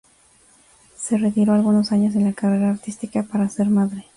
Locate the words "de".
2.15-2.21